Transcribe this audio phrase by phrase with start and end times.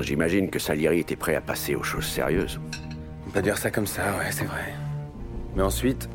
[0.00, 2.60] J'imagine que Salieri était prêt à passer aux choses sérieuses.
[3.26, 4.74] On peut dire ça comme ça, ouais, c'est vrai.
[5.54, 6.08] Mais ensuite,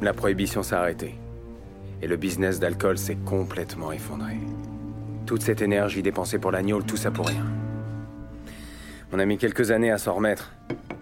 [0.00, 1.14] la prohibition s'est arrêtée.
[2.00, 4.36] Et le business d'alcool s'est complètement effondré.
[5.26, 7.44] Toute cette énergie dépensée pour l'agneau, tout ça pour rien.
[9.12, 10.52] On a mis quelques années à s'en remettre.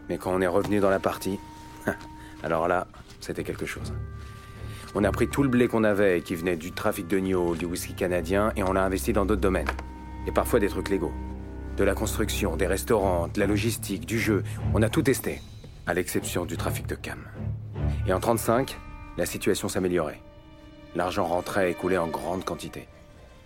[0.08, 1.38] Mais quand on est revenu dans la partie,
[2.42, 2.86] alors là,
[3.20, 3.92] c'était quelque chose.
[4.94, 7.66] On a pris tout le blé qu'on avait qui venait du trafic de Nio, du
[7.66, 9.68] whisky canadien, et on l'a investi dans d'autres domaines.
[10.26, 11.12] Et parfois des trucs légaux.
[11.76, 14.42] De la construction, des restaurants, de la logistique, du jeu.
[14.72, 15.42] On a tout testé.
[15.86, 17.18] À l'exception du trafic de cam.
[18.06, 18.78] Et en 35,
[19.18, 20.20] la situation s'améliorait.
[20.94, 22.88] L'argent rentrait et coulait en grande quantité.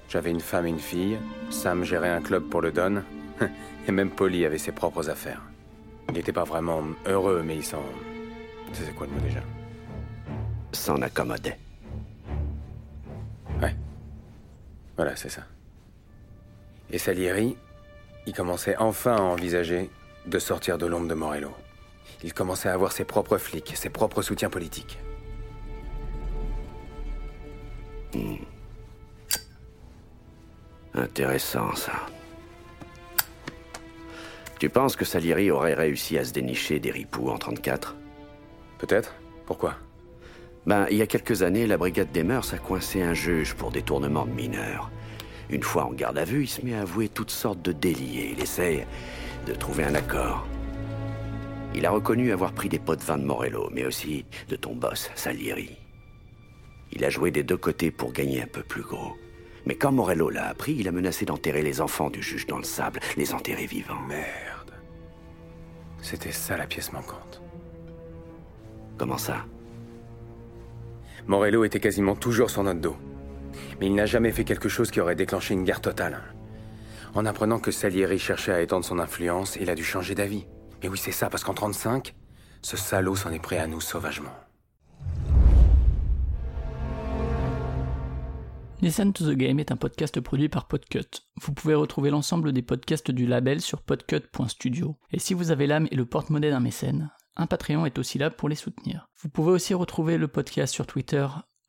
[0.08, 1.18] J'avais une femme et une fille,
[1.50, 3.02] Sam gérait un club pour le Don,
[3.88, 5.42] et même Polly avait ses propres affaires.
[6.08, 7.82] Il n'était pas vraiment heureux, mais il s'en...
[8.72, 9.40] C'est quoi le mot déjà?
[10.72, 11.58] S'en accommodait.
[13.60, 13.74] Ouais.
[14.96, 15.42] Voilà, c'est ça.
[16.90, 17.56] Et Salieri,
[18.26, 19.90] il commençait enfin à envisager
[20.26, 21.52] de sortir de l'ombre de Morello.
[22.23, 24.99] Il commençait à avoir ses propres flics, ses propres soutiens politiques.
[28.15, 28.37] Hmm.
[30.95, 31.93] Intéressant, ça.
[34.59, 37.96] Tu penses que Salieri aurait réussi à se dénicher des ripoux en 34
[38.79, 39.15] Peut-être.
[39.46, 39.77] Pourquoi?
[40.66, 43.71] Ben, il y a quelques années, la brigade des mœurs a coincé un juge pour
[43.71, 44.90] détournement de mineurs.
[45.51, 48.20] Une fois en garde à vue, il se met à avouer toutes sortes de délits
[48.20, 48.87] et il essaie
[49.46, 50.46] de trouver un accord.
[51.74, 54.74] Il a reconnu avoir pris des pots de vin de Morello, mais aussi de ton
[54.74, 55.76] boss, Salieri.
[56.93, 59.16] Il a joué des deux côtés pour gagner un peu plus gros.
[59.66, 62.65] Mais quand Morello l'a appris, il a menacé d'enterrer les enfants du juge dans le
[62.65, 64.00] sable, les enterrer vivants.
[64.09, 64.72] Merde.
[66.00, 67.43] C'était ça la pièce manquante.
[68.97, 69.44] Comment ça?
[71.26, 72.97] Morello était quasiment toujours sur notre dos.
[73.78, 76.20] Mais il n'a jamais fait quelque chose qui aurait déclenché une guerre totale.
[77.15, 80.47] En apprenant que Salieri cherchait à étendre son influence, il a dû changer d'avis.
[80.82, 82.15] Mais oui, c'est ça, parce qu'en 35,
[82.62, 84.34] ce salaud s'en est prêt à nous sauvagement.
[88.83, 91.27] Listen to the Game est un podcast produit par Podcut.
[91.43, 94.97] Vous pouvez retrouver l'ensemble des podcasts du label sur podcut.studio.
[95.12, 98.31] Et si vous avez l'âme et le porte-monnaie d'un mécène, un Patreon est aussi là
[98.31, 99.11] pour les soutenir.
[99.21, 101.27] Vous pouvez aussi retrouver le podcast sur Twitter,